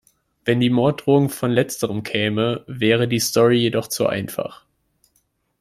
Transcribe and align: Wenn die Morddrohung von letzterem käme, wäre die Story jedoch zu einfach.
Wenn 0.45 0.59
die 0.59 0.71
Morddrohung 0.71 1.29
von 1.29 1.51
letzterem 1.51 2.01
käme, 2.01 2.63
wäre 2.65 3.07
die 3.07 3.19
Story 3.19 3.59
jedoch 3.59 3.85
zu 3.87 4.07
einfach. 4.07 4.65